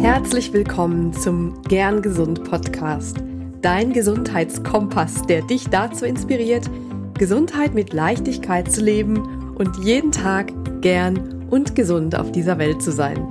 Herzlich 0.00 0.50
willkommen 0.54 1.12
zum 1.12 1.60
Gern 1.64 2.00
Gesund 2.00 2.42
Podcast, 2.44 3.18
dein 3.60 3.92
Gesundheitskompass, 3.92 5.26
der 5.26 5.42
dich 5.42 5.68
dazu 5.68 6.06
inspiriert, 6.06 6.70
Gesundheit 7.18 7.74
mit 7.74 7.92
Leichtigkeit 7.92 8.72
zu 8.72 8.80
leben 8.80 9.54
und 9.56 9.84
jeden 9.84 10.10
Tag 10.10 10.54
gern 10.80 11.46
und 11.50 11.74
gesund 11.76 12.14
auf 12.18 12.32
dieser 12.32 12.56
Welt 12.56 12.80
zu 12.80 12.92
sein. 12.92 13.28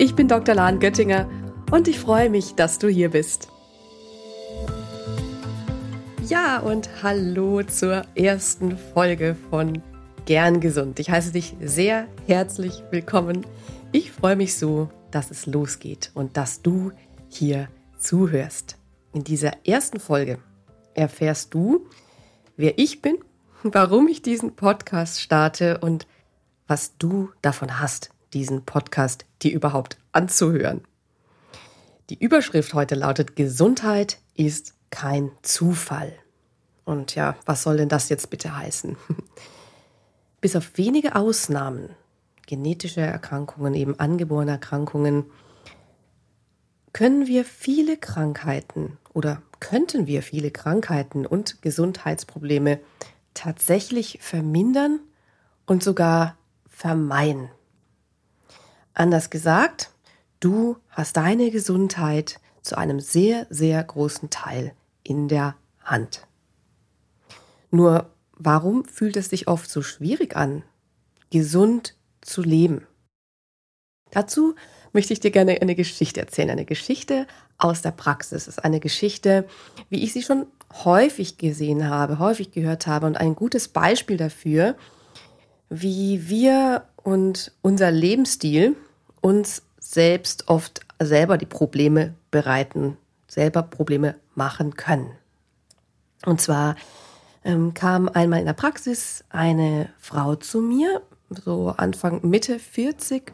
Ich 0.00 0.16
bin 0.16 0.26
Dr. 0.26 0.56
Lahn 0.56 0.80
Göttinger 0.80 1.30
und 1.70 1.86
ich 1.86 2.00
freue 2.00 2.30
mich, 2.30 2.56
dass 2.56 2.80
du 2.80 2.88
hier 2.88 3.10
bist. 3.10 3.48
Ja, 6.26 6.58
und 6.58 6.90
hallo 7.04 7.62
zur 7.62 8.02
ersten 8.16 8.76
Folge 8.92 9.36
von 9.50 9.80
Gern 10.26 10.58
Gesund. 10.58 10.98
Ich 10.98 11.10
heiße 11.10 11.30
dich 11.30 11.54
sehr 11.62 12.08
herzlich 12.26 12.82
willkommen. 12.90 13.46
Ich 13.92 14.10
freue 14.10 14.34
mich 14.34 14.56
so, 14.56 14.88
dass 15.14 15.30
es 15.30 15.46
losgeht 15.46 16.10
und 16.14 16.36
dass 16.36 16.62
du 16.62 16.92
hier 17.28 17.68
zuhörst. 17.98 18.76
In 19.12 19.24
dieser 19.24 19.66
ersten 19.66 20.00
Folge 20.00 20.38
erfährst 20.94 21.54
du, 21.54 21.86
wer 22.56 22.78
ich 22.78 23.02
bin, 23.02 23.18
warum 23.62 24.08
ich 24.08 24.22
diesen 24.22 24.56
Podcast 24.56 25.20
starte 25.20 25.78
und 25.78 26.06
was 26.66 26.96
du 26.96 27.30
davon 27.42 27.80
hast, 27.80 28.10
diesen 28.32 28.64
Podcast 28.64 29.26
dir 29.42 29.52
überhaupt 29.52 29.98
anzuhören. 30.12 30.82
Die 32.10 32.18
Überschrift 32.18 32.74
heute 32.74 32.94
lautet 32.94 33.36
Gesundheit 33.36 34.18
ist 34.34 34.74
kein 34.90 35.30
Zufall. 35.42 36.12
Und 36.84 37.14
ja, 37.14 37.36
was 37.46 37.62
soll 37.62 37.76
denn 37.76 37.88
das 37.88 38.08
jetzt 38.08 38.30
bitte 38.30 38.56
heißen? 38.56 38.96
Bis 40.40 40.56
auf 40.56 40.76
wenige 40.76 41.14
Ausnahmen 41.14 41.90
genetische 42.46 43.00
Erkrankungen, 43.00 43.74
eben 43.74 43.98
angeborene 43.98 44.52
Erkrankungen, 44.52 45.26
können 46.92 47.26
wir 47.26 47.44
viele 47.44 47.96
Krankheiten 47.96 48.98
oder 49.12 49.42
könnten 49.60 50.06
wir 50.06 50.22
viele 50.22 50.50
Krankheiten 50.50 51.26
und 51.26 51.62
Gesundheitsprobleme 51.62 52.80
tatsächlich 53.34 54.18
vermindern 54.20 55.00
und 55.66 55.82
sogar 55.82 56.36
vermeiden. 56.68 57.48
Anders 58.94 59.30
gesagt, 59.30 59.90
du 60.40 60.76
hast 60.90 61.16
deine 61.16 61.50
Gesundheit 61.50 62.40
zu 62.60 62.76
einem 62.76 63.00
sehr, 63.00 63.46
sehr 63.50 63.82
großen 63.82 64.30
Teil 64.30 64.74
in 65.02 65.28
der 65.28 65.56
Hand. 65.82 66.26
Nur 67.70 68.10
warum 68.34 68.84
fühlt 68.84 69.16
es 69.16 69.30
sich 69.30 69.48
oft 69.48 69.70
so 69.70 69.82
schwierig 69.82 70.36
an, 70.36 70.62
gesund 71.30 71.96
zu 72.22 72.42
leben. 72.42 72.86
Dazu 74.10 74.54
möchte 74.92 75.12
ich 75.12 75.20
dir 75.20 75.30
gerne 75.30 75.60
eine 75.60 75.74
Geschichte 75.74 76.20
erzählen, 76.20 76.50
eine 76.50 76.64
Geschichte 76.64 77.26
aus 77.58 77.82
der 77.82 77.92
Praxis. 77.92 78.42
Es 78.42 78.48
ist 78.48 78.64
eine 78.64 78.80
Geschichte, 78.80 79.46
wie 79.88 80.02
ich 80.02 80.12
sie 80.12 80.22
schon 80.22 80.46
häufig 80.84 81.38
gesehen 81.38 81.88
habe, 81.88 82.18
häufig 82.18 82.52
gehört 82.52 82.86
habe 82.86 83.06
und 83.06 83.16
ein 83.16 83.34
gutes 83.34 83.68
Beispiel 83.68 84.16
dafür, 84.16 84.76
wie 85.68 86.28
wir 86.28 86.84
und 87.02 87.52
unser 87.62 87.90
Lebensstil 87.90 88.76
uns 89.20 89.62
selbst 89.78 90.48
oft 90.48 90.80
selber 91.00 91.38
die 91.38 91.46
Probleme 91.46 92.14
bereiten, 92.30 92.96
selber 93.28 93.62
Probleme 93.62 94.16
machen 94.34 94.76
können. 94.76 95.10
Und 96.24 96.40
zwar 96.40 96.76
ähm, 97.44 97.74
kam 97.74 98.08
einmal 98.08 98.40
in 98.40 98.46
der 98.46 98.52
Praxis 98.52 99.24
eine 99.30 99.88
Frau 99.98 100.36
zu 100.36 100.60
mir 100.60 101.02
so 101.34 101.68
Anfang, 101.76 102.20
Mitte 102.28 102.58
40, 102.58 103.32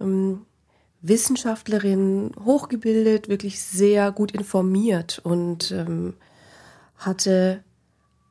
ähm, 0.00 0.46
Wissenschaftlerin, 1.02 2.32
hochgebildet, 2.44 3.28
wirklich 3.28 3.62
sehr 3.62 4.12
gut 4.12 4.32
informiert 4.32 5.20
und 5.22 5.72
ähm, 5.72 6.14
hatte 6.96 7.64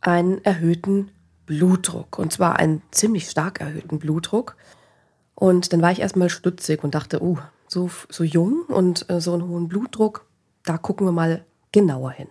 einen 0.02 0.44
erhöhten 0.46 1.12
Blutdruck. 1.46 2.20
Und 2.20 2.32
zwar 2.32 2.58
einen 2.58 2.82
ziemlich 2.92 3.30
stark 3.30 3.60
erhöhten 3.60 3.98
Blutdruck. 3.98 4.56
Und 5.34 5.74
dann 5.74 5.82
war 5.82 5.92
ich 5.92 6.00
erstmal 6.00 6.30
stutzig 6.30 6.84
und 6.84 6.94
dachte, 6.94 7.24
uh, 7.24 7.38
so, 7.68 7.90
so 8.10 8.24
jung 8.24 8.64
und 8.68 9.10
äh, 9.10 9.20
so 9.20 9.34
einen 9.34 9.48
hohen 9.48 9.68
Blutdruck, 9.68 10.26
da 10.64 10.78
gucken 10.78 11.08
wir 11.08 11.12
mal 11.12 11.44
genauer 11.72 12.12
hin 12.12 12.28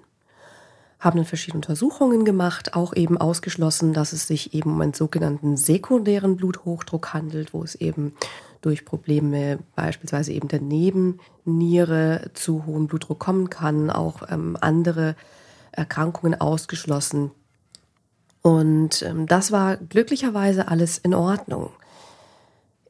haben 0.98 1.16
dann 1.16 1.26
verschiedene 1.26 1.58
Untersuchungen 1.58 2.24
gemacht, 2.24 2.74
auch 2.74 2.94
eben 2.94 3.18
ausgeschlossen, 3.18 3.92
dass 3.92 4.12
es 4.12 4.26
sich 4.26 4.54
eben 4.54 4.72
um 4.72 4.80
einen 4.80 4.94
sogenannten 4.94 5.56
sekundären 5.56 6.36
Bluthochdruck 6.36 7.14
handelt, 7.14 7.54
wo 7.54 7.62
es 7.62 7.76
eben 7.76 8.14
durch 8.60 8.84
Probleme 8.84 9.60
beispielsweise 9.76 10.32
eben 10.32 10.48
der 10.48 10.60
Nebenniere 10.60 12.30
zu 12.34 12.66
hohem 12.66 12.88
Blutdruck 12.88 13.20
kommen 13.20 13.50
kann, 13.50 13.90
auch 13.90 14.22
ähm, 14.28 14.56
andere 14.60 15.14
Erkrankungen 15.70 16.40
ausgeschlossen. 16.40 17.30
Und 18.42 19.02
ähm, 19.02 19.26
das 19.26 19.52
war 19.52 19.76
glücklicherweise 19.76 20.68
alles 20.68 20.98
in 20.98 21.14
Ordnung. 21.14 21.70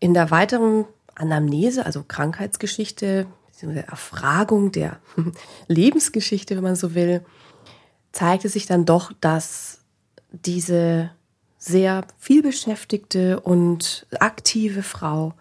In 0.01 0.15
der 0.15 0.31
weiteren 0.31 0.87
Anamnese, 1.15 1.85
also 1.85 2.05
Krankheitsgeschichte, 2.07 3.27
Erfragung 3.61 4.71
der 4.73 5.01
Lebensgeschichte, 5.69 6.57
wenn 6.57 6.63
man 6.63 6.77
so 6.77 6.95
will, 6.95 7.23
zeigte 8.13 8.49
sich 8.49 8.67
dann 8.67 8.85
doch, 8.85 9.13
dass 9.21 9.81
diese 10.31 11.11
sehr 11.59 12.05
vielbeschäftigte 12.19 13.41
und 13.41 14.07
aktive 14.21 14.83
Frau 14.83 15.35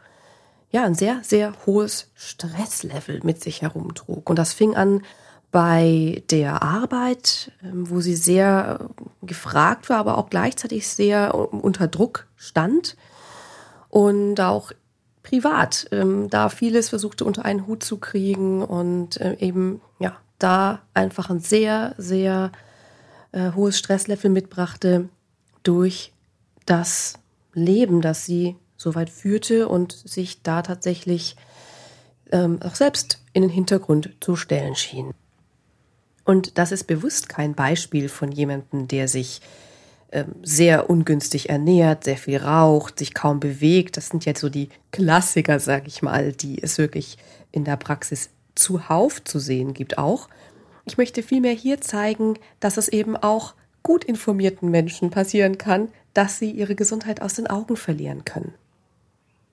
ja 0.72 0.84
ein 0.84 0.96
sehr, 0.96 1.20
sehr 1.24 1.54
hohes 1.66 2.10
Stresslevel 2.16 3.22
mit 3.24 3.42
sich 3.42 3.62
herumtrug. 3.62 4.30
Und 4.30 4.38
das 4.38 4.54
fing 4.54 4.76
an 4.76 5.04
bei 5.52 6.24
der 6.30 6.62
Arbeit, 6.62 7.52
ähm, 7.64 7.90
wo 7.90 8.02
sie 8.02 8.16
sehr 8.16 8.90
gefragt 9.22 9.90
war, 9.90 9.98
aber 9.98 10.18
auch 10.18 10.30
gleichzeitig 10.30 10.88
sehr 10.88 11.34
unter 11.36 11.88
Druck 11.88 12.28
stand 12.36 12.98
und 13.90 14.42
auch 14.42 14.72
privat, 15.24 15.88
ähm, 15.92 16.30
da 16.30 16.50
vieles 16.50 16.90
versuchte 16.90 17.26
unter 17.26 17.46
einen 17.46 17.66
Hut 17.68 17.84
zu 17.84 17.98
kriegen 17.98 18.62
und 18.64 19.20
äh, 19.22 19.38
eben 19.40 19.82
ja 20.00 20.18
da 20.40 20.82
einfach 20.94 21.30
ein 21.30 21.40
sehr, 21.40 21.96
sehr 21.98 22.52
äh, 23.32 23.52
hohes 23.54 23.78
Stresslevel 23.78 24.30
mitbrachte 24.30 25.10
durch 25.64 26.14
das 26.66 27.16
Leben, 27.54 28.02
das 28.02 28.26
sie 28.26 28.56
so 28.78 28.96
weit 28.96 29.10
führte 29.10 29.68
und 29.68 29.92
sich 29.92 30.44
da 30.44 30.62
tatsächlich 30.62 31.36
ähm, 32.32 32.60
auch 32.62 32.76
selbst 32.76 33.24
in 33.34 33.42
den 33.42 33.52
Hintergrund 33.52 34.12
zu 34.20 34.36
stellen 34.36 34.76
schien. 34.76 35.14
Und 36.24 36.58
das 36.58 36.72
ist 36.72 36.86
bewusst 36.86 37.30
kein 37.30 37.56
Beispiel 37.56 38.10
von 38.10 38.32
jemandem, 38.32 38.88
der 38.88 39.08
sich 39.08 39.42
ähm, 40.12 40.36
sehr 40.44 40.90
ungünstig 40.90 41.50
ernährt, 41.50 42.04
sehr 42.04 42.18
viel 42.18 42.38
raucht, 42.38 43.00
sich 43.00 43.14
kaum 43.14 43.40
bewegt. 43.40 43.98
Das 43.98 44.10
sind 44.10 44.26
jetzt 44.26 44.42
so 44.42 44.50
die 44.50 44.70
Klassiker, 44.92 45.60
sag 45.60 45.88
ich 45.88 46.02
mal, 46.02 46.34
die 46.34 46.62
es 46.62 46.78
wirklich 46.78 47.18
in 47.52 47.64
der 47.64 47.78
Praxis 47.78 48.30
zuhauf 48.58 49.24
zu 49.24 49.40
sehen 49.40 49.74
gibt 49.74 49.98
auch. 49.98 50.30
Ich 50.86 50.98
möchte 50.98 51.24
vielmehr 51.24 51.54
hier 51.54 51.82
zeigen, 51.82 52.40
dass 52.60 52.78
es 52.78 52.88
eben 52.88 53.16
auch 53.18 53.54
gut 53.84 54.04
informierten 54.04 54.70
Menschen 54.70 55.10
passieren 55.10 55.58
kann, 55.58 55.90
dass 56.14 56.40
sie 56.40 56.52
ihre 56.52 56.76
Gesundheit 56.76 57.22
aus 57.22 57.36
den 57.36 57.48
Augen 57.48 57.78
verlieren 57.78 58.26
können. 58.26 58.54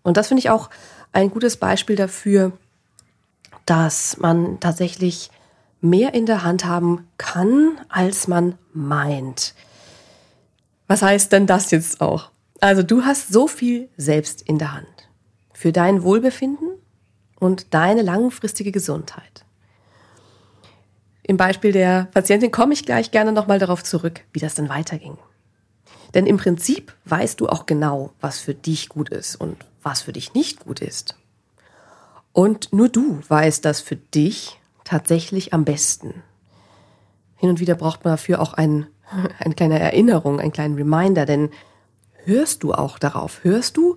Und 0.03 0.17
das 0.17 0.29
finde 0.29 0.41
ich 0.41 0.51
auch 0.51 0.71
ein 1.13 1.31
gutes 1.31 1.57
Beispiel 1.57 1.97
dafür, 1.97 2.53
dass 3.67 4.19
man 4.19 4.61
tatsächlich 4.61 5.31
mehr 5.81 6.15
in 6.15 6.27
der 6.27 6.43
Hand 6.43 6.65
haben 6.65 7.07
kann, 7.19 7.79
als 7.89 8.29
man 8.29 8.59
meint. 8.73 9.55
Was 10.87 11.03
heißt 11.03 11.33
denn 11.33 11.47
das 11.47 11.71
jetzt 11.71 12.01
auch? 12.01 12.31
Also 12.61 12.83
du 12.83 13.05
hast 13.05 13.33
so 13.33 13.47
viel 13.47 13.89
selbst 13.97 14.43
in 14.43 14.59
der 14.59 14.75
Hand 14.75 15.09
für 15.53 15.73
dein 15.73 16.03
Wohlbefinden 16.03 16.74
und 17.45 17.75
deine 17.75 18.01
langfristige 18.01 18.73
Gesundheit. 18.73 19.45
Im 21.23 21.37
Beispiel 21.37 21.73
der 21.73 22.09
Patientin 22.11 22.51
komme 22.51 22.73
ich 22.73 22.87
gleich 22.87 23.11
gerne 23.11 23.33
nochmal 23.33 23.59
darauf 23.59 23.85
zurück, 23.85 24.23
wie 24.33 24.41
das 24.41 24.55
dann 24.55 24.71
weiterging. 24.71 25.19
Denn 26.15 26.27
im 26.27 26.39
Prinzip 26.39 26.95
weißt 27.05 27.39
du 27.39 27.49
auch 27.51 27.67
genau, 27.67 28.15
was 28.23 28.39
für 28.39 28.55
dich 28.55 28.89
gut 28.89 29.11
ist 29.11 29.37
und 29.37 29.59
was 29.83 30.01
für 30.01 30.15
dich 30.15 30.33
nicht 30.33 30.61
gut 30.61 30.81
ist. 30.81 31.17
Und 32.33 32.73
nur 32.73 32.89
du 32.89 33.21
weißt 33.29 33.63
das 33.63 33.83
für 33.83 33.97
dich 33.97 34.59
tatsächlich 34.85 35.53
am 35.53 35.67
besten. 35.67 36.23
Hin 37.37 37.51
und 37.51 37.61
wieder 37.61 37.75
braucht 37.75 38.05
man 38.05 38.15
dafür 38.15 38.41
auch 38.41 38.55
ein, 38.55 38.87
eine 39.39 39.55
kleine 39.55 39.79
Erinnerung, 39.79 40.41
einen 40.41 40.53
kleinen 40.53 40.77
Reminder, 40.77 41.27
denn 41.27 41.51
hörst 42.25 42.63
du 42.63 42.73
auch 42.73 42.99
darauf? 42.99 43.45
Hörst 43.45 43.77
du 43.77 43.97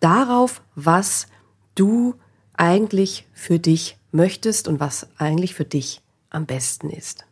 darauf, 0.00 0.62
was 0.74 1.26
du 1.74 2.14
eigentlich 2.60 3.26
für 3.32 3.58
dich 3.58 3.96
möchtest 4.12 4.68
und 4.68 4.80
was 4.80 5.08
eigentlich 5.16 5.54
für 5.54 5.64
dich 5.64 6.02
am 6.28 6.44
besten 6.44 6.90
ist. 6.90 7.24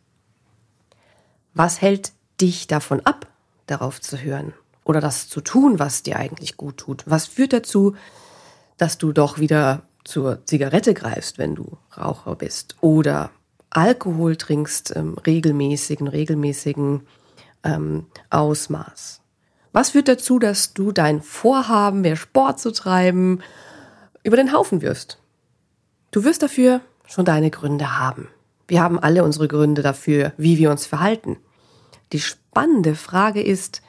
Was 1.53 1.81
hält 1.81 2.13
dich 2.41 2.65
davon 2.65 3.01
ab, 3.05 3.27
darauf 3.67 4.01
zu 4.01 4.17
hören 4.17 4.53
oder 4.83 5.01
das 5.01 5.29
zu 5.29 5.41
tun, 5.41 5.77
was 5.77 6.01
dir 6.01 6.17
eigentlich 6.17 6.57
gut 6.57 6.77
tut? 6.77 7.03
Was 7.05 7.27
führt 7.27 7.53
dazu, 7.53 7.95
dass 8.77 8.97
du 8.97 9.11
doch 9.11 9.37
wieder 9.37 9.83
zur 10.03 10.43
Zigarette 10.45 10.95
greifst, 10.95 11.37
wenn 11.37 11.53
du 11.53 11.77
Raucher 11.95 12.35
bist 12.35 12.75
oder 12.81 13.29
Alkohol 13.69 14.35
trinkst 14.35 14.95
ähm, 14.95 15.15
regelmäßigen, 15.27 16.07
regelmäßigen 16.07 17.05
ähm, 17.63 18.07
Ausmaß. 18.31 19.21
Was 19.73 19.91
führt 19.91 20.07
dazu, 20.07 20.39
dass 20.39 20.73
du 20.73 20.91
dein 20.91 21.21
Vorhaben, 21.21 22.01
mehr 22.01 22.15
Sport 22.15 22.59
zu 22.59 22.71
treiben, 22.71 23.43
über 24.23 24.37
den 24.37 24.53
Haufen 24.53 24.81
wirst? 24.81 25.19
Du 26.11 26.23
wirst 26.23 26.41
dafür 26.41 26.81
schon 27.07 27.25
deine 27.25 27.51
Gründe 27.51 27.97
haben. 27.99 28.29
Wir 28.67 28.81
haben 28.81 28.99
alle 28.99 29.23
unsere 29.23 29.47
Gründe 29.47 29.81
dafür, 29.81 30.33
wie 30.37 30.57
wir 30.57 30.71
uns 30.71 30.85
verhalten. 30.85 31.37
Die 32.11 32.19
spannende 32.19 32.95
Frage 32.95 33.41
ist, 33.41 33.81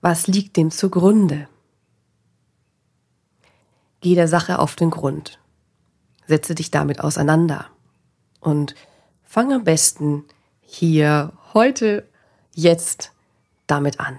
was 0.00 0.26
liegt 0.26 0.56
dem 0.56 0.70
zugrunde? 0.70 1.48
Geh 4.00 4.14
der 4.14 4.28
Sache 4.28 4.58
auf 4.58 4.76
den 4.76 4.90
Grund. 4.90 5.40
Setze 6.26 6.54
dich 6.54 6.70
damit 6.70 7.00
auseinander. 7.00 7.66
Und 8.40 8.74
fang 9.24 9.52
am 9.52 9.64
besten 9.64 10.24
hier, 10.60 11.32
heute, 11.54 12.08
jetzt 12.52 13.12
damit 13.66 13.98
an. 13.98 14.18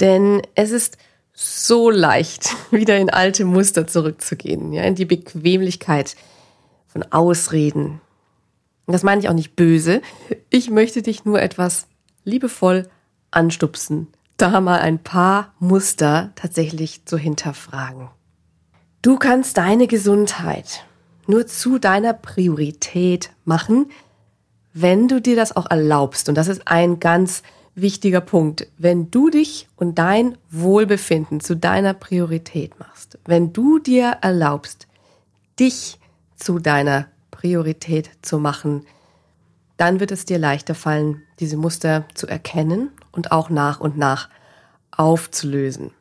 Denn 0.00 0.42
es 0.54 0.70
ist 0.70 0.96
so 1.42 1.88
leicht, 1.88 2.54
wieder 2.70 2.98
in 2.98 3.08
alte 3.08 3.46
Muster 3.46 3.86
zurückzugehen, 3.86 4.72
ja, 4.74 4.82
in 4.82 4.94
die 4.94 5.06
Bequemlichkeit 5.06 6.14
von 6.86 7.02
Ausreden. 7.10 8.00
Und 8.86 8.92
das 8.92 9.02
meine 9.02 9.22
ich 9.22 9.28
auch 9.28 9.34
nicht 9.34 9.56
böse. 9.56 10.02
Ich 10.50 10.68
möchte 10.68 11.00
dich 11.00 11.24
nur 11.24 11.40
etwas 11.40 11.86
liebevoll 12.24 12.90
anstupsen, 13.30 14.08
da 14.36 14.60
mal 14.60 14.80
ein 14.80 14.98
paar 14.98 15.54
Muster 15.58 16.32
tatsächlich 16.34 17.06
zu 17.06 17.16
hinterfragen. 17.16 18.08
Du 19.00 19.16
kannst 19.16 19.56
deine 19.56 19.86
Gesundheit 19.86 20.84
nur 21.26 21.46
zu 21.46 21.78
deiner 21.78 22.12
Priorität 22.12 23.30
machen, 23.44 23.90
wenn 24.74 25.08
du 25.08 25.22
dir 25.22 25.36
das 25.36 25.56
auch 25.56 25.70
erlaubst. 25.70 26.28
Und 26.28 26.34
das 26.34 26.48
ist 26.48 26.68
ein 26.68 27.00
ganz 27.00 27.42
wichtiger 27.74 28.20
Punkt. 28.20 28.66
Wenn 28.78 29.10
du 29.10 29.30
dich 29.30 29.68
und 29.76 29.98
dein 29.98 30.36
Wohlbefinden 30.50 31.40
zu 31.40 31.56
deiner 31.56 31.94
Priorität 31.94 32.78
machst, 32.78 33.18
wenn 33.26 33.52
du 33.52 33.78
dir 33.78 34.18
erlaubst, 34.20 34.86
dich 35.58 35.98
zu 36.36 36.58
deiner 36.58 37.06
Priorität 37.30 38.10
zu 38.22 38.38
machen, 38.38 38.86
dann 39.76 40.00
wird 40.00 40.12
es 40.12 40.24
dir 40.24 40.38
leichter 40.38 40.74
fallen, 40.74 41.22
diese 41.38 41.56
Muster 41.56 42.04
zu 42.14 42.26
erkennen 42.26 42.90
und 43.12 43.32
auch 43.32 43.48
nach 43.48 43.80
und 43.80 43.96
nach 43.96 44.28
aufzulösen. 44.90 45.92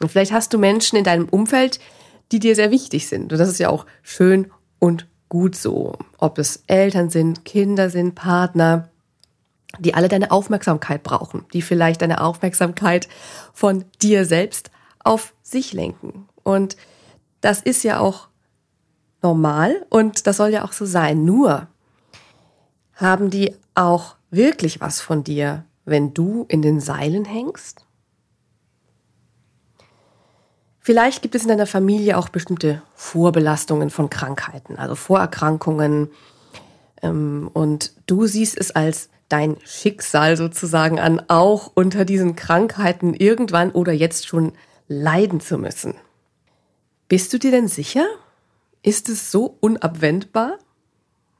Und 0.00 0.10
vielleicht 0.10 0.32
hast 0.32 0.52
du 0.52 0.58
Menschen 0.58 0.96
in 0.96 1.04
deinem 1.04 1.28
Umfeld, 1.28 1.80
die 2.30 2.38
dir 2.38 2.54
sehr 2.54 2.70
wichtig 2.70 3.08
sind. 3.08 3.32
Und 3.32 3.38
das 3.38 3.48
ist 3.48 3.58
ja 3.58 3.68
auch 3.68 3.86
schön 4.02 4.50
und 4.78 5.06
gut 5.28 5.56
so. 5.56 5.96
Ob 6.18 6.38
es 6.38 6.62
Eltern 6.66 7.10
sind, 7.10 7.44
Kinder 7.44 7.90
sind, 7.90 8.14
Partner, 8.14 8.88
die 9.78 9.94
alle 9.94 10.08
deine 10.08 10.30
Aufmerksamkeit 10.30 11.02
brauchen, 11.02 11.44
die 11.52 11.62
vielleicht 11.62 12.02
deine 12.02 12.20
Aufmerksamkeit 12.22 13.08
von 13.52 13.84
dir 14.00 14.24
selbst 14.24 14.70
auf 15.04 15.34
sich 15.42 15.72
lenken. 15.72 16.28
Und 16.42 16.76
das 17.40 17.60
ist 17.60 17.84
ja 17.84 18.00
auch 18.00 18.28
normal 19.22 19.86
und 19.90 20.26
das 20.26 20.36
soll 20.36 20.50
ja 20.50 20.64
auch 20.64 20.72
so 20.72 20.86
sein. 20.86 21.24
Nur 21.24 21.68
haben 22.94 23.30
die 23.30 23.54
auch 23.74 24.16
wirklich 24.30 24.80
was 24.80 25.00
von 25.00 25.24
dir, 25.24 25.64
wenn 25.84 26.14
du 26.14 26.44
in 26.48 26.62
den 26.62 26.80
Seilen 26.80 27.24
hängst? 27.24 27.84
Vielleicht 30.80 31.20
gibt 31.20 31.34
es 31.34 31.42
in 31.42 31.48
deiner 31.48 31.66
Familie 31.66 32.16
auch 32.16 32.30
bestimmte 32.30 32.82
Vorbelastungen 32.94 33.90
von 33.90 34.08
Krankheiten, 34.08 34.78
also 34.78 34.94
Vorerkrankungen. 34.94 36.10
Ähm, 37.02 37.50
und 37.52 37.92
du 38.06 38.26
siehst 38.26 38.56
es 38.56 38.70
als 38.70 39.10
dein 39.28 39.56
Schicksal 39.64 40.36
sozusagen 40.36 40.98
an, 40.98 41.22
auch 41.28 41.70
unter 41.74 42.04
diesen 42.04 42.36
Krankheiten 42.36 43.14
irgendwann 43.14 43.70
oder 43.72 43.92
jetzt 43.92 44.26
schon 44.26 44.52
leiden 44.88 45.40
zu 45.40 45.58
müssen. 45.58 45.94
Bist 47.08 47.32
du 47.32 47.38
dir 47.38 47.50
denn 47.50 47.68
sicher? 47.68 48.06
Ist 48.82 49.08
es 49.08 49.30
so 49.30 49.56
unabwendbar? 49.60 50.58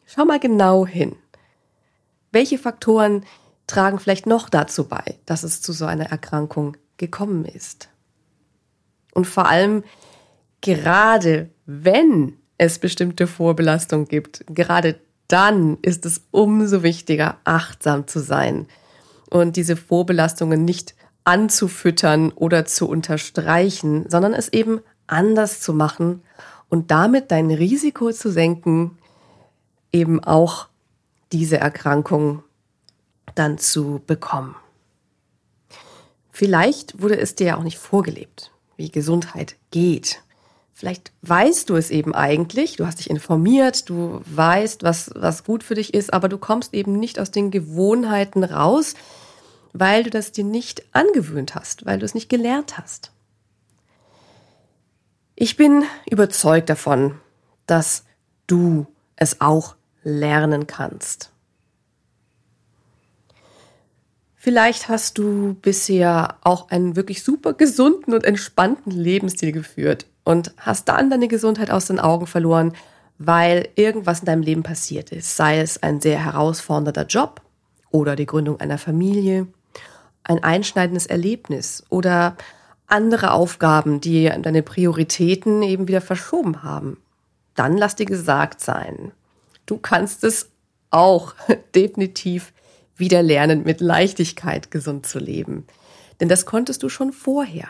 Schau 0.07 0.25
mal 0.25 0.41
genau 0.41 0.87
hin. 0.87 1.17
Welche 2.33 2.59
Faktoren 2.59 3.25
tragen 3.67 3.99
vielleicht 3.99 4.27
noch 4.27 4.49
dazu 4.49 4.89
bei, 4.89 5.19
dass 5.27 5.43
es 5.43 5.63
zu 5.63 5.73
so 5.73 5.87
einer 5.87 6.07
Erkrankung 6.07 6.77
gekommen 6.97 7.45
ist? 7.45 7.89
Und 9.15 9.27
vor 9.27 9.47
allem, 9.47 9.85
gerade 10.61 11.51
wenn 11.67 12.39
es 12.59 12.79
bestimmte 12.79 13.27
Vorbelastungen 13.27 14.07
gibt, 14.09 14.45
gerade 14.49 15.01
dann 15.29 15.79
ist 15.83 16.07
es 16.07 16.23
umso 16.31 16.83
wichtiger, 16.83 17.39
achtsam 17.45 18.07
zu 18.07 18.21
sein 18.21 18.67
und 19.31 19.57
diese 19.57 19.77
Vorbelastungen 19.77 20.65
nicht 20.65 20.95
anzufüttern 21.25 22.33
oder 22.33 22.65
zu 22.65 22.89
unterstreichen, 22.89 24.09
sondern 24.09 24.33
es 24.33 24.49
eben 24.49 24.81
anders 25.07 25.61
zu 25.61 25.75
machen 25.75 26.23
und 26.69 26.91
damit 26.91 27.31
dein 27.31 27.51
Risiko 27.51 28.11
zu 28.13 28.31
senken, 28.31 28.99
eben 29.93 30.23
auch 30.23 30.69
diese 31.33 31.59
Erkrankung 31.59 32.43
dann 33.35 33.59
zu 33.59 34.03
bekommen. 34.07 34.57
Vielleicht 36.31 37.03
wurde 37.03 37.19
es 37.19 37.35
dir 37.35 37.49
ja 37.49 37.57
auch 37.57 37.63
nicht 37.63 37.79
vorgelebt 37.79 38.53
wie 38.79 38.91
Gesundheit 38.91 39.57
geht. 39.71 40.23
Vielleicht 40.79 41.11
weißt 41.23 41.71
du 41.71 41.75
es 41.75 41.91
eben 41.91 42.15
eigentlich, 42.15 42.77
du 42.77 42.87
hast 42.87 43.01
dich 43.01 43.11
informiert, 43.11 43.91
du 43.91 44.21
weißt, 44.27 44.85
was, 44.85 45.11
was 45.17 45.43
gut 45.43 45.65
für 45.65 45.75
dich 45.75 45.93
ist, 45.93 46.13
aber 46.15 46.29
du 46.29 46.39
kommst 46.39 46.73
eben 46.73 47.01
nicht 47.01 47.19
aus 47.19 47.33
den 47.33 47.51
Gewohnheiten 47.51 48.45
raus, 48.45 48.95
weil 49.73 50.05
du 50.05 50.11
das 50.11 50.31
dir 50.31 50.45
nicht 50.45 50.85
angewöhnt 50.95 51.57
hast, 51.57 51.85
weil 51.85 51.99
du 51.99 52.05
es 52.05 52.15
nicht 52.15 52.29
gelernt 52.29 52.79
hast. 52.79 53.11
Ich 55.35 55.57
bin 55.57 55.83
überzeugt 56.09 56.71
davon, 56.71 57.19
dass 57.67 58.05
du 58.47 58.87
es 59.17 59.41
auch 59.41 59.75
lernen 60.05 60.69
kannst. 60.69 61.33
Vielleicht 64.37 64.89
hast 64.89 65.19
du 65.19 65.55
bisher 65.55 66.37
auch 66.43 66.71
einen 66.71 66.95
wirklich 66.95 67.25
super 67.25 67.53
gesunden 67.53 68.15
und 68.15 68.25
entspannten 68.25 68.93
Lebensstil 68.93 69.51
geführt 69.51 70.07
und 70.29 70.53
hast 70.59 70.91
dann 70.91 71.09
deine 71.09 71.27
Gesundheit 71.27 71.71
aus 71.71 71.87
den 71.87 71.99
Augen 71.99 72.27
verloren, 72.27 72.75
weil 73.17 73.71
irgendwas 73.77 74.21
in 74.21 74.27
deinem 74.27 74.43
Leben 74.43 74.63
passiert 74.63 75.11
ist. 75.11 75.39
Sei 75.39 75.59
es 75.59 75.83
ein 75.83 76.03
sehr 76.03 76.23
herausfordernder 76.23 77.07
Job 77.07 77.41
oder 77.91 78.15
die 78.15 78.27
Gründung 78.27 78.61
einer 78.61 78.77
Familie, 78.77 79.47
ein 80.25 80.45
einschneidendes 80.45 81.07
Erlebnis 81.07 81.83
oder 81.89 82.37
andere 82.87 83.31
Aufgaben, 83.31 84.03
die 84.03 84.31
deine 84.43 84.63
Prioritäten 84.63 85.63
eben 85.63 85.89
wieder 85.89 86.03
verschoben 86.03 86.63
haben. 86.63 86.99
Dann 87.55 87.79
lass 87.79 87.97
dir 87.97 88.05
gesagt 88.05 88.61
sein, 88.61 89.13
du 89.65 89.79
kannst 89.79 90.25
es 90.25 90.51
auch 90.91 91.35
definitiv 91.75 92.53
wieder 92.97 93.23
lernen, 93.23 93.63
mit 93.65 93.81
Leichtigkeit 93.81 94.71
gesund 94.71 95.07
zu 95.07 95.21
leben. 95.21 95.67
Denn 96.21 96.29
das 96.29 96.45
konntest 96.45 96.83
du 96.83 96.91
schon 96.91 97.15
vorher. 97.15 97.69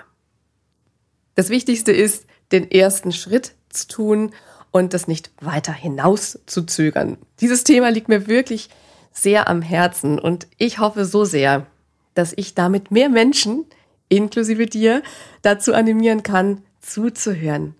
Das 1.36 1.50
Wichtigste 1.50 1.92
ist, 1.92 2.26
den 2.52 2.70
ersten 2.70 3.12
Schritt 3.12 3.54
zu 3.70 3.88
tun 3.88 4.32
und 4.70 4.94
das 4.94 5.08
nicht 5.08 5.30
weiter 5.40 5.72
hinaus 5.72 6.38
zu 6.46 6.62
zögern. 6.64 7.18
Dieses 7.40 7.64
Thema 7.64 7.90
liegt 7.90 8.08
mir 8.08 8.26
wirklich 8.26 8.68
sehr 9.12 9.48
am 9.48 9.62
Herzen 9.62 10.18
und 10.18 10.46
ich 10.58 10.78
hoffe 10.78 11.04
so 11.04 11.24
sehr, 11.24 11.66
dass 12.14 12.32
ich 12.36 12.54
damit 12.54 12.90
mehr 12.90 13.08
Menschen, 13.08 13.64
inklusive 14.08 14.66
dir, 14.66 15.02
dazu 15.42 15.74
animieren 15.74 16.22
kann, 16.22 16.62
zuzuhören. 16.80 17.74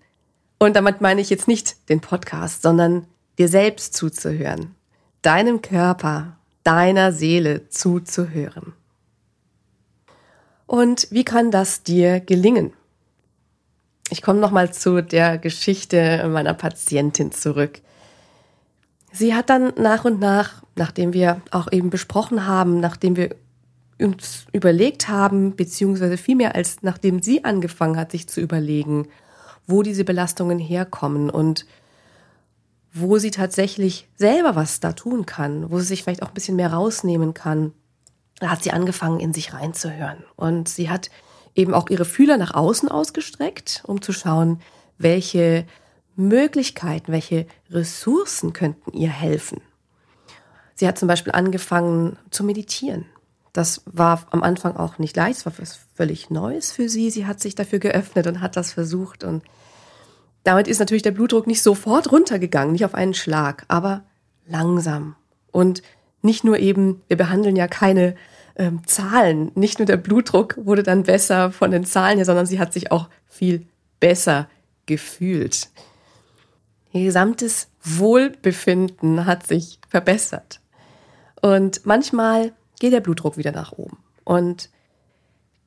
Und 0.59 0.75
damit 0.75 1.01
meine 1.01 1.21
ich 1.21 1.29
jetzt 1.29 1.47
nicht 1.47 1.89
den 1.89 2.01
Podcast, 2.01 2.61
sondern 2.61 3.05
dir 3.37 3.47
selbst 3.47 3.95
zuzuhören, 3.95 4.75
deinem 5.21 5.61
Körper, 5.61 6.37
deiner 6.63 7.11
Seele 7.11 7.69
zuzuhören. 7.69 8.73
Und 10.65 11.07
wie 11.09 11.23
kann 11.23 11.49
das 11.49 11.83
dir 11.83 12.19
gelingen? 12.19 12.73
Ich 14.09 14.21
komme 14.21 14.39
nochmal 14.39 14.73
zu 14.73 15.03
der 15.03 15.37
Geschichte 15.37 16.27
meiner 16.29 16.53
Patientin 16.53 17.31
zurück. 17.31 17.81
Sie 19.11 19.35
hat 19.35 19.49
dann 19.49 19.73
nach 19.77 20.05
und 20.05 20.19
nach, 20.19 20.63
nachdem 20.75 21.13
wir 21.13 21.41
auch 21.51 21.71
eben 21.71 21.89
besprochen 21.89 22.45
haben, 22.45 22.79
nachdem 22.79 23.15
wir 23.15 23.35
uns 23.99 24.45
überlegt 24.51 25.09
haben, 25.09 25.55
beziehungsweise 25.55 26.17
vielmehr 26.17 26.55
als 26.55 26.81
nachdem 26.81 27.21
sie 27.21 27.43
angefangen 27.43 27.97
hat, 27.97 28.11
sich 28.11 28.27
zu 28.27 28.39
überlegen, 28.39 29.07
wo 29.67 29.83
diese 29.83 30.03
Belastungen 30.03 30.57
herkommen 30.57 31.29
und 31.29 31.65
wo 32.93 33.17
sie 33.17 33.31
tatsächlich 33.31 34.07
selber 34.15 34.55
was 34.55 34.79
da 34.79 34.93
tun 34.93 35.25
kann, 35.25 35.69
wo 35.69 35.79
sie 35.79 35.85
sich 35.85 36.03
vielleicht 36.03 36.23
auch 36.23 36.29
ein 36.29 36.33
bisschen 36.33 36.55
mehr 36.55 36.73
rausnehmen 36.73 37.33
kann. 37.33 37.73
Da 38.39 38.49
hat 38.49 38.63
sie 38.63 38.71
angefangen, 38.71 39.19
in 39.19 39.33
sich 39.33 39.53
reinzuhören. 39.53 40.23
Und 40.35 40.69
sie 40.69 40.89
hat 40.89 41.11
eben 41.55 41.73
auch 41.73 41.89
ihre 41.89 42.05
Fühler 42.05 42.37
nach 42.37 42.53
außen 42.53 42.89
ausgestreckt, 42.89 43.83
um 43.85 44.01
zu 44.01 44.13
schauen, 44.13 44.61
welche 44.97 45.65
Möglichkeiten, 46.15 47.11
welche 47.11 47.47
Ressourcen 47.71 48.53
könnten 48.53 48.91
ihr 48.91 49.09
helfen. 49.09 49.61
Sie 50.75 50.87
hat 50.87 50.97
zum 50.97 51.07
Beispiel 51.07 51.33
angefangen 51.33 52.17
zu 52.29 52.43
meditieren. 52.43 53.05
Das 53.53 53.81
war 53.85 54.27
am 54.31 54.43
Anfang 54.43 54.77
auch 54.77 54.99
nicht 54.99 55.15
leicht, 55.15 55.39
es 55.39 55.45
war 55.45 55.53
was 55.57 55.79
völlig 55.95 56.29
Neues 56.29 56.71
für 56.71 56.87
sie. 56.87 57.09
Sie 57.09 57.25
hat 57.25 57.39
sich 57.39 57.55
dafür 57.55 57.79
geöffnet 57.79 58.27
und 58.27 58.41
hat 58.41 58.55
das 58.55 58.73
versucht. 58.73 59.23
Und 59.23 59.43
damit 60.43 60.67
ist 60.67 60.79
natürlich 60.79 61.03
der 61.03 61.11
Blutdruck 61.11 61.47
nicht 61.47 61.63
sofort 61.63 62.11
runtergegangen, 62.11 62.71
nicht 62.73 62.85
auf 62.85 62.95
einen 62.95 63.13
Schlag, 63.13 63.65
aber 63.67 64.03
langsam. 64.47 65.15
Und 65.51 65.81
nicht 66.21 66.43
nur 66.43 66.59
eben, 66.59 67.01
wir 67.07 67.17
behandeln 67.17 67.55
ja 67.55 67.67
keine 67.67 68.15
ähm, 68.59 68.85
Zahlen, 68.85 69.51
nicht 69.55 69.79
nur 69.79 69.85
der 69.85 69.97
Blutdruck 69.97 70.59
wurde 70.61 70.83
dann 70.83 71.03
besser 71.03 71.51
von 71.51 71.71
den 71.71 71.85
Zahlen 71.85 72.17
her, 72.17 72.25
sondern 72.25 72.45
sie 72.45 72.59
hat 72.59 72.73
sich 72.73 72.91
auch 72.91 73.09
viel 73.25 73.65
besser 73.99 74.49
gefühlt. 74.85 75.69
Ihr 76.91 77.05
gesamtes 77.05 77.69
Wohlbefinden 77.81 79.25
hat 79.25 79.47
sich 79.47 79.79
verbessert. 79.87 80.59
Und 81.41 81.85
manchmal 81.85 82.51
geht 82.79 82.91
der 82.91 82.99
Blutdruck 82.99 83.37
wieder 83.37 83.53
nach 83.53 83.71
oben. 83.71 83.97
Und 84.25 84.69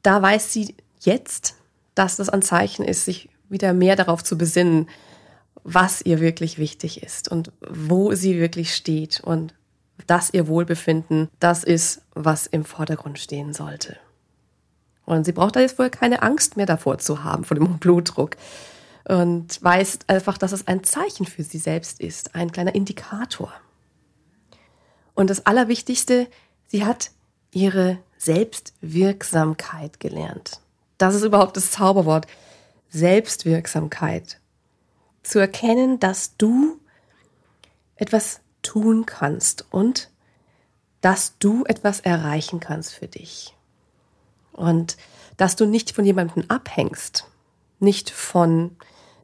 da 0.02 0.20
weiß 0.20 0.52
sie 0.52 0.76
jetzt, 1.00 1.56
dass 1.94 2.16
das 2.16 2.28
ein 2.28 2.42
Zeichen 2.42 2.84
ist, 2.84 3.06
sich 3.06 3.30
wieder 3.49 3.72
mehr 3.72 3.96
darauf 3.96 4.22
zu 4.22 4.37
besinnen, 4.37 4.88
was 5.64 6.02
ihr 6.02 6.20
wirklich 6.20 6.58
wichtig 6.58 7.02
ist 7.02 7.30
und 7.30 7.52
wo 7.66 8.12
sie 8.14 8.38
wirklich 8.38 8.75
steht 8.75 9.20
und 9.20 9.54
dass 10.06 10.32
ihr 10.32 10.49
Wohlbefinden 10.49 11.28
das 11.40 11.64
ist, 11.64 12.02
was 12.14 12.47
im 12.47 12.64
Vordergrund 12.64 13.18
stehen 13.18 13.52
sollte. 13.52 13.97
Und 15.04 15.25
sie 15.25 15.32
braucht 15.32 15.56
da 15.56 15.61
jetzt 15.61 15.78
wohl 15.78 15.90
keine 15.90 16.23
Angst 16.23 16.56
mehr 16.56 16.66
davor 16.66 16.99
zu 16.99 17.25
haben, 17.25 17.44
vor 17.44 17.56
dem 17.56 17.78
Blutdruck. 17.78 18.37
Und 19.09 19.62
weiß 19.62 20.00
einfach, 20.06 20.38
dass 20.38 20.52
es 20.52 20.68
ein 20.68 20.85
Zeichen 20.85 21.26
für 21.26 21.42
sie 21.42 21.59
selbst 21.59 22.00
ist, 22.00 22.37
ein 22.37 22.52
kleiner 22.52 22.75
Indikator. 22.75 23.52
Und 25.14 25.28
das 25.28 25.44
Allerwichtigste, 25.44 26.28
sie 26.68 26.87
hat 26.87 27.11
ihre 27.50 27.99
Selbstwirksamkeit 28.16 29.99
gelernt. 29.99 30.61
Das 30.99 31.16
ist 31.16 31.25
überhaupt 31.25 31.56
das 31.56 31.73
Zauberwort. 31.73 32.28
Selbstwirksamkeit. 32.90 34.38
Zu 35.25 35.40
erkennen, 35.40 35.99
dass 35.99 36.37
du 36.37 36.78
etwas 37.97 38.40
tun 38.62 39.07
kannst 39.07 39.66
und 39.71 40.11
dass 41.00 41.37
du 41.38 41.64
etwas 41.64 42.00
erreichen 42.00 42.61
kannst 42.61 42.95
für 42.95 43.09
dich. 43.09 43.54
Und 44.52 44.97
dass 45.37 45.57
du 45.57 45.66
nicht 45.66 45.92
von 45.92 46.04
jemandem 46.04 46.45
abhängst, 46.49 47.26
nicht 47.81 48.11
von 48.11 48.76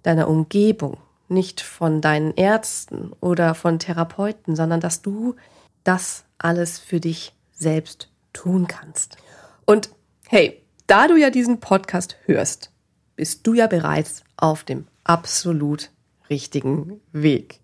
deiner 0.02 0.28
Umgebung, 0.28 0.98
nicht 1.28 1.60
von 1.60 2.00
deinen 2.00 2.34
Ärzten 2.34 3.12
oder 3.20 3.54
von 3.54 3.78
Therapeuten, 3.78 4.56
sondern 4.56 4.80
dass 4.80 5.02
du 5.02 5.36
das 5.84 6.24
alles 6.38 6.78
für 6.78 7.00
dich 7.00 7.34
selbst 7.52 8.10
tun 8.32 8.66
kannst. 8.66 9.16
Und 9.64 9.90
hey, 10.26 10.62
da 10.86 11.06
du 11.06 11.16
ja 11.16 11.30
diesen 11.30 11.60
Podcast 11.60 12.16
hörst, 12.24 12.72
bist 13.14 13.46
du 13.46 13.54
ja 13.54 13.66
bereits 13.66 14.24
auf 14.36 14.64
dem 14.64 14.86
absolut 15.04 15.90
richtigen 16.30 17.00
Weg. 17.12 17.60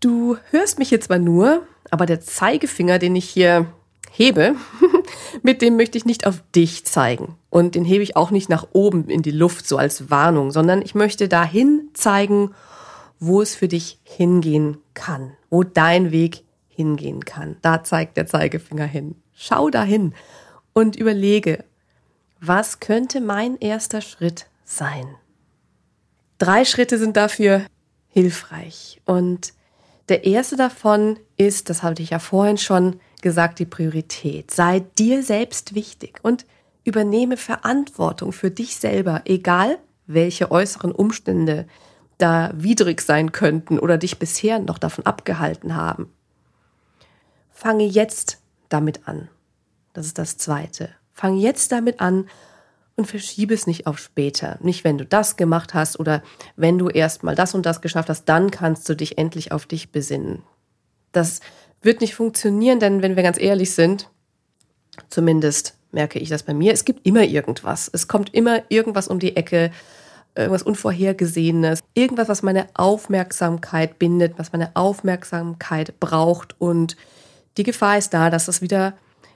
Du 0.00 0.36
hörst 0.50 0.78
mich 0.78 0.90
jetzt 0.90 1.06
zwar 1.06 1.18
nur, 1.18 1.66
aber 1.90 2.06
der 2.06 2.20
Zeigefinger, 2.20 2.98
den 2.98 3.16
ich 3.16 3.28
hier 3.28 3.66
hebe, 4.10 4.54
mit 5.42 5.60
dem 5.62 5.76
möchte 5.76 5.98
ich 5.98 6.04
nicht 6.04 6.26
auf 6.26 6.42
dich 6.54 6.84
zeigen. 6.84 7.36
Und 7.50 7.74
den 7.74 7.84
hebe 7.84 8.02
ich 8.02 8.16
auch 8.16 8.30
nicht 8.30 8.48
nach 8.48 8.68
oben 8.72 9.08
in 9.08 9.22
die 9.22 9.30
Luft, 9.30 9.66
so 9.66 9.76
als 9.76 10.10
Warnung, 10.10 10.50
sondern 10.50 10.82
ich 10.82 10.94
möchte 10.94 11.28
dahin 11.28 11.88
zeigen, 11.94 12.54
wo 13.18 13.42
es 13.42 13.54
für 13.54 13.68
dich 13.68 13.98
hingehen 14.04 14.78
kann, 14.94 15.32
wo 15.50 15.64
dein 15.64 16.12
Weg 16.12 16.44
hingehen 16.68 17.24
kann. 17.24 17.56
Da 17.62 17.82
zeigt 17.82 18.16
der 18.16 18.26
Zeigefinger 18.26 18.86
hin. 18.86 19.16
Schau 19.34 19.70
dahin 19.70 20.14
und 20.72 20.94
überlege, 20.94 21.64
was 22.40 22.78
könnte 22.78 23.20
mein 23.20 23.58
erster 23.58 24.00
Schritt 24.00 24.46
sein? 24.64 25.08
Drei 26.38 26.64
Schritte 26.64 26.98
sind 26.98 27.16
dafür 27.16 27.62
hilfreich 28.08 29.00
und 29.04 29.52
der 30.08 30.24
erste 30.24 30.56
davon 30.56 31.18
ist, 31.36 31.70
das 31.70 31.82
habe 31.82 32.00
ich 32.02 32.10
ja 32.10 32.18
vorhin 32.18 32.58
schon 32.58 33.00
gesagt, 33.20 33.58
die 33.58 33.66
Priorität. 33.66 34.50
Sei 34.50 34.80
dir 34.98 35.22
selbst 35.22 35.74
wichtig 35.74 36.20
und 36.22 36.46
übernehme 36.84 37.36
Verantwortung 37.36 38.32
für 38.32 38.50
dich 38.50 38.76
selber, 38.76 39.22
egal 39.24 39.78
welche 40.06 40.50
äußeren 40.50 40.92
Umstände 40.92 41.66
da 42.16 42.50
widrig 42.54 43.00
sein 43.00 43.32
könnten 43.32 43.78
oder 43.78 43.98
dich 43.98 44.18
bisher 44.18 44.58
noch 44.58 44.78
davon 44.78 45.06
abgehalten 45.06 45.76
haben. 45.76 46.12
Fange 47.50 47.84
jetzt 47.84 48.40
damit 48.68 49.06
an. 49.06 49.28
Das 49.92 50.06
ist 50.06 50.18
das 50.18 50.38
Zweite. 50.38 50.90
Fange 51.12 51.40
jetzt 51.40 51.72
damit 51.72 52.00
an 52.00 52.28
und 52.98 53.06
verschiebe 53.06 53.54
es 53.54 53.66
nicht 53.66 53.86
auf 53.86 53.98
später. 53.98 54.58
Nicht, 54.60 54.84
wenn 54.84 54.98
du 54.98 55.06
das 55.06 55.36
gemacht 55.36 55.72
hast 55.72 55.98
oder 55.98 56.22
wenn 56.56 56.78
du 56.78 56.88
erst 56.88 57.22
mal 57.22 57.34
das 57.34 57.54
und 57.54 57.64
das 57.64 57.80
geschafft 57.80 58.08
hast, 58.08 58.24
dann 58.24 58.50
kannst 58.50 58.88
du 58.88 58.94
dich 58.94 59.18
endlich 59.18 59.52
auf 59.52 59.66
dich 59.66 59.90
besinnen. 59.92 60.42
Das 61.12 61.40
wird 61.80 62.00
nicht 62.00 62.14
funktionieren, 62.14 62.80
denn 62.80 63.02
wenn 63.02 63.16
wir 63.16 63.22
ganz 63.22 63.38
ehrlich 63.38 63.72
sind, 63.72 64.10
zumindest 65.08 65.74
merke 65.92 66.18
ich 66.18 66.28
das 66.28 66.42
bei 66.42 66.52
mir, 66.52 66.72
es 66.72 66.84
gibt 66.84 67.06
immer 67.06 67.22
irgendwas. 67.22 67.88
Es 67.92 68.08
kommt 68.08 68.34
immer 68.34 68.62
irgendwas 68.68 69.08
um 69.08 69.20
die 69.20 69.36
Ecke, 69.36 69.70
irgendwas 70.34 70.64
Unvorhergesehenes, 70.64 71.80
irgendwas, 71.94 72.28
was 72.28 72.42
meine 72.42 72.66
Aufmerksamkeit 72.74 73.98
bindet, 73.98 74.34
was 74.38 74.52
meine 74.52 74.74
Aufmerksamkeit 74.74 75.98
braucht 76.00 76.60
und 76.60 76.96
die 77.56 77.64
Gefahr 77.64 77.98
ist 77.98 78.14
da, 78.14 78.30
dass 78.30 78.46
das 78.46 78.62
wieder 78.62 78.94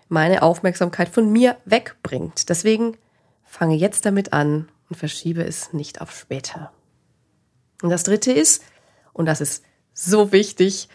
meine 0.09 0.43
Aufmerksamkeit 0.43 1.09
von 1.09 1.33
mir 1.33 1.57
wegbringt. 1.65 2.49
Deswegen 2.49 2.97
fange 3.53 3.75
jetzt 3.77 4.07
damit 4.07 4.33
an 4.33 4.71
und 4.89 4.97
verschiebe 4.97 5.45
es 5.45 5.75
nicht 5.75 6.01
auf 6.01 6.11
später. 6.11 6.73
Und 7.83 7.91
das 7.91 8.03
dritte 8.03 8.33
ist, 8.33 8.63
und 9.13 9.27
das 9.27 9.43
ist 9.43 9.63
so 9.93 10.33
wichtig, 10.33 10.89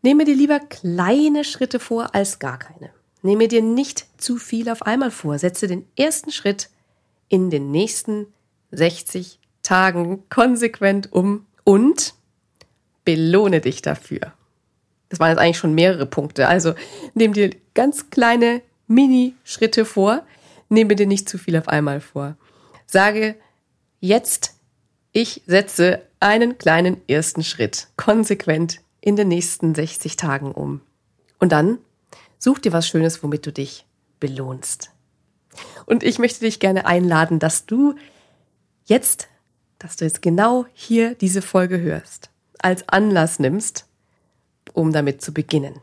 nehme 0.00 0.24
dir 0.24 0.36
lieber 0.36 0.60
kleine 0.60 1.42
Schritte 1.42 1.80
vor 1.80 2.14
als 2.14 2.38
gar 2.38 2.60
keine. 2.60 2.90
Nehme 3.22 3.48
dir 3.48 3.60
nicht 3.60 4.06
zu 4.18 4.36
viel 4.36 4.68
auf 4.68 4.82
einmal 4.82 5.10
vor. 5.10 5.36
Setze 5.36 5.66
den 5.66 5.84
ersten 5.96 6.30
Schritt 6.30 6.70
in 7.28 7.50
den 7.50 7.72
nächsten 7.72 8.28
60 8.70 9.40
Tagen 9.64 10.22
konsequent 10.28 11.12
um 11.12 11.44
und 11.64 12.14
belohne 13.04 13.60
dich 13.60 13.82
dafür. 13.82 14.32
Das 15.08 15.18
waren 15.18 15.30
jetzt 15.30 15.40
eigentlich 15.40 15.58
schon 15.58 15.74
mehrere 15.74 16.06
Punkte. 16.06 16.46
Also 16.46 16.74
nimm 17.14 17.32
dir 17.32 17.50
ganz 17.74 18.10
kleine 18.10 18.62
Mini-Schritte 18.86 19.84
vor, 19.84 20.24
nehme 20.68 20.96
dir 20.96 21.06
nicht 21.06 21.28
zu 21.28 21.38
viel 21.38 21.56
auf 21.56 21.68
einmal 21.68 22.00
vor. 22.00 22.36
Sage 22.86 23.36
jetzt, 24.00 24.54
ich 25.12 25.42
setze 25.46 26.02
einen 26.20 26.58
kleinen 26.58 27.00
ersten 27.08 27.44
Schritt 27.44 27.88
konsequent 27.96 28.80
in 29.00 29.16
den 29.16 29.28
nächsten 29.28 29.74
60 29.74 30.16
Tagen 30.16 30.52
um. 30.52 30.80
Und 31.38 31.52
dann 31.52 31.78
such 32.38 32.58
dir 32.58 32.72
was 32.72 32.88
Schönes, 32.88 33.22
womit 33.22 33.46
du 33.46 33.52
dich 33.52 33.86
belohnst. 34.20 34.90
Und 35.86 36.02
ich 36.02 36.18
möchte 36.18 36.40
dich 36.40 36.60
gerne 36.60 36.86
einladen, 36.86 37.38
dass 37.38 37.66
du 37.66 37.94
jetzt, 38.86 39.28
dass 39.78 39.96
du 39.96 40.04
jetzt 40.04 40.22
genau 40.22 40.66
hier 40.72 41.14
diese 41.14 41.42
Folge 41.42 41.80
hörst, 41.80 42.30
als 42.58 42.88
Anlass 42.88 43.38
nimmst, 43.38 43.86
um 44.72 44.92
damit 44.92 45.22
zu 45.22 45.32
beginnen. 45.32 45.80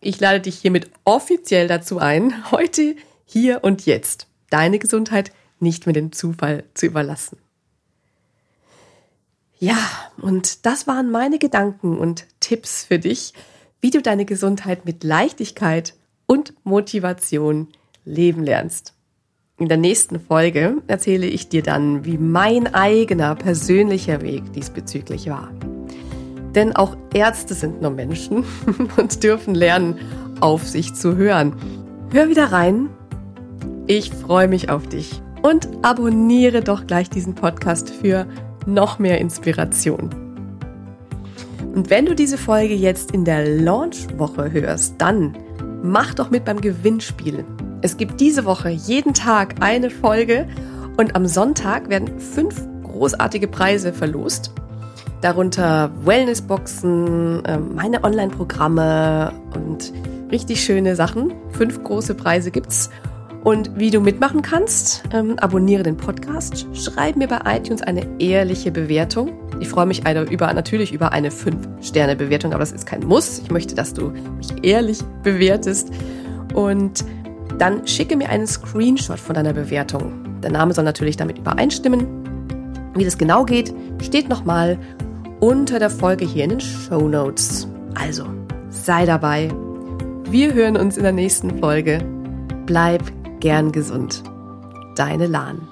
Ich 0.00 0.18
lade 0.18 0.40
dich 0.40 0.58
hiermit 0.58 0.90
offiziell 1.04 1.68
dazu 1.68 1.98
ein, 1.98 2.50
heute 2.50 2.96
hier 3.30 3.62
und 3.62 3.86
jetzt 3.86 4.26
deine 4.50 4.80
Gesundheit 4.80 5.32
nicht 5.60 5.86
mehr 5.86 5.92
dem 5.92 6.10
Zufall 6.10 6.64
zu 6.74 6.86
überlassen. 6.86 7.38
Ja, 9.58 9.76
und 10.20 10.66
das 10.66 10.86
waren 10.86 11.10
meine 11.10 11.38
Gedanken 11.38 11.98
und 11.98 12.26
Tipps 12.40 12.84
für 12.84 12.98
dich, 12.98 13.34
wie 13.80 13.90
du 13.90 14.02
deine 14.02 14.24
Gesundheit 14.24 14.84
mit 14.84 15.04
Leichtigkeit 15.04 15.94
und 16.26 16.54
Motivation 16.64 17.68
leben 18.04 18.42
lernst. 18.42 18.94
In 19.58 19.68
der 19.68 19.76
nächsten 19.76 20.18
Folge 20.18 20.78
erzähle 20.86 21.26
ich 21.26 21.48
dir 21.48 21.62
dann, 21.62 22.04
wie 22.06 22.16
mein 22.16 22.74
eigener 22.74 23.34
persönlicher 23.34 24.22
Weg 24.22 24.52
diesbezüglich 24.54 25.28
war. 25.28 25.52
Denn 26.54 26.74
auch 26.74 26.96
Ärzte 27.14 27.54
sind 27.54 27.82
nur 27.82 27.90
Menschen 27.90 28.44
und 28.96 29.22
dürfen 29.22 29.54
lernen, 29.54 29.98
auf 30.40 30.66
sich 30.66 30.94
zu 30.94 31.16
hören. 31.16 31.54
Hör 32.10 32.28
wieder 32.28 32.50
rein 32.50 32.88
ich 33.86 34.10
freue 34.10 34.48
mich 34.48 34.70
auf 34.70 34.86
dich 34.86 35.22
und 35.42 35.68
abonniere 35.82 36.62
doch 36.62 36.86
gleich 36.86 37.10
diesen 37.10 37.34
Podcast 37.34 37.90
für 37.90 38.26
noch 38.66 38.98
mehr 38.98 39.18
Inspiration. 39.20 40.10
Und 41.74 41.88
wenn 41.88 42.06
du 42.06 42.14
diese 42.14 42.38
Folge 42.38 42.74
jetzt 42.74 43.12
in 43.12 43.24
der 43.24 43.46
Launchwoche 43.46 44.52
hörst, 44.52 44.94
dann 44.98 45.36
mach 45.82 46.14
doch 46.14 46.30
mit 46.30 46.44
beim 46.44 46.60
Gewinnspiel. 46.60 47.44
Es 47.82 47.96
gibt 47.96 48.20
diese 48.20 48.44
Woche 48.44 48.70
jeden 48.70 49.14
Tag 49.14 49.56
eine 49.60 49.90
Folge 49.90 50.46
und 50.96 51.16
am 51.16 51.26
Sonntag 51.26 51.88
werden 51.88 52.18
fünf 52.18 52.62
großartige 52.82 53.48
Preise 53.48 53.92
verlost. 53.92 54.52
Darunter 55.20 55.90
Wellnessboxen, 56.04 57.42
ähm, 57.46 57.74
meine 57.74 58.04
Online-Programme 58.04 59.32
und 59.54 59.92
richtig 60.30 60.62
schöne 60.62 60.96
Sachen. 60.96 61.32
Fünf 61.50 61.82
große 61.82 62.14
Preise 62.14 62.50
gibt's. 62.50 62.90
Und 63.42 63.70
wie 63.78 63.90
du 63.90 64.00
mitmachen 64.00 64.42
kannst, 64.42 65.02
ähm, 65.14 65.38
abonniere 65.38 65.82
den 65.82 65.96
Podcast, 65.96 66.66
schreib 66.74 67.16
mir 67.16 67.26
bei 67.26 67.40
iTunes 67.46 67.80
eine 67.80 68.06
ehrliche 68.20 68.70
Bewertung. 68.70 69.32
Ich 69.60 69.68
freue 69.68 69.86
mich 69.86 70.02
über, 70.30 70.52
natürlich 70.52 70.92
über 70.92 71.12
eine 71.12 71.30
5-Sterne-Bewertung, 71.30 72.52
aber 72.52 72.60
das 72.60 72.72
ist 72.72 72.86
kein 72.86 73.00
Muss. 73.06 73.38
Ich 73.38 73.50
möchte, 73.50 73.74
dass 73.74 73.94
du 73.94 74.12
mich 74.36 74.48
ehrlich 74.62 74.98
bewertest. 75.22 75.90
Und 76.54 77.04
dann 77.58 77.86
schicke 77.86 78.16
mir 78.16 78.28
einen 78.28 78.46
Screenshot 78.46 79.18
von 79.18 79.34
deiner 79.34 79.54
Bewertung. 79.54 80.40
Der 80.42 80.50
Name 80.50 80.74
soll 80.74 80.84
natürlich 80.84 81.16
damit 81.16 81.38
übereinstimmen. 81.38 82.06
Wie 82.94 83.04
das 83.04 83.16
genau 83.16 83.44
geht, 83.44 83.72
steht 84.02 84.28
nochmal 84.28 84.78
unter 85.40 85.78
der 85.78 85.90
Folge 85.90 86.26
hier 86.26 86.44
in 86.44 86.50
den 86.50 86.60
Show 86.60 87.08
Notes. 87.08 87.66
Also, 87.94 88.24
sei 88.68 89.06
dabei. 89.06 89.50
Wir 90.28 90.52
hören 90.52 90.76
uns 90.76 90.98
in 90.98 91.02
der 91.02 91.12
nächsten 91.12 91.58
Folge. 91.58 92.04
Bleib 92.66 93.02
gern 93.40 93.72
gesund. 93.72 94.22
Deine 94.96 95.26
Lahn. 95.26 95.66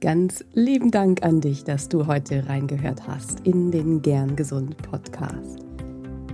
Ganz 0.00 0.44
lieben 0.52 0.90
Dank 0.90 1.22
an 1.22 1.40
dich, 1.40 1.64
dass 1.64 1.88
du 1.88 2.06
heute 2.06 2.48
reingehört 2.48 3.06
hast 3.06 3.40
in 3.46 3.70
den 3.70 4.02
Gern 4.02 4.34
Gesund 4.36 4.76
Podcast. 4.78 5.60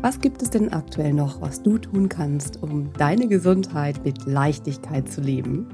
Was 0.00 0.20
gibt 0.20 0.42
es 0.42 0.50
denn 0.50 0.72
aktuell 0.72 1.12
noch, 1.12 1.40
was 1.40 1.62
du 1.62 1.78
tun 1.78 2.08
kannst, 2.08 2.62
um 2.62 2.92
deine 2.94 3.28
Gesundheit 3.28 4.04
mit 4.04 4.26
Leichtigkeit 4.26 5.10
zu 5.10 5.20
leben? 5.20 5.66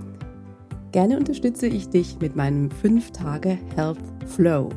Gerne 0.93 1.17
unterstütze 1.17 1.69
ich 1.69 1.89
dich 1.89 2.19
mit 2.21 2.35
meinem 2.35 2.69
5-Tage 2.69 3.59
Health 3.77 3.99
Flow. 4.27 4.71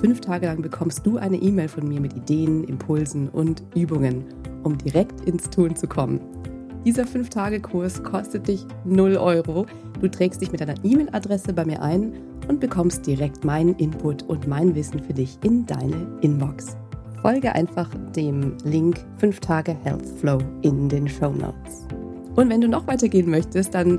Fünf 0.00 0.20
Tage 0.20 0.46
lang 0.46 0.60
bekommst 0.60 1.06
du 1.06 1.16
eine 1.16 1.36
E-Mail 1.36 1.68
von 1.68 1.88
mir 1.88 2.00
mit 2.00 2.14
Ideen, 2.14 2.64
Impulsen 2.64 3.30
und 3.30 3.62
Übungen, 3.74 4.24
um 4.62 4.76
direkt 4.76 5.22
ins 5.22 5.48
Tun 5.48 5.74
zu 5.74 5.86
kommen. 5.86 6.20
Dieser 6.84 7.04
5-Tage-Kurs 7.04 8.02
kostet 8.02 8.46
dich 8.46 8.66
0 8.84 9.16
Euro. 9.16 9.66
Du 10.00 10.08
trägst 10.08 10.42
dich 10.42 10.52
mit 10.52 10.60
deiner 10.60 10.74
E-Mail-Adresse 10.84 11.52
bei 11.54 11.64
mir 11.64 11.82
ein 11.82 12.12
und 12.46 12.60
bekommst 12.60 13.06
direkt 13.06 13.44
meinen 13.44 13.74
Input 13.76 14.22
und 14.24 14.46
mein 14.46 14.74
Wissen 14.74 15.02
für 15.02 15.14
dich 15.14 15.38
in 15.42 15.64
deine 15.64 16.06
Inbox. 16.20 16.76
Folge 17.22 17.52
einfach 17.54 17.88
dem 18.14 18.52
Link 18.64 19.00
5 19.16 19.40
Tage 19.40 19.74
Health 19.82 20.06
Flow 20.20 20.38
in 20.60 20.90
den 20.90 21.08
Show 21.08 21.32
Notes. 21.32 21.86
Und 22.36 22.50
wenn 22.50 22.60
du 22.60 22.68
noch 22.68 22.86
weitergehen 22.86 23.30
möchtest, 23.30 23.74
dann 23.74 23.98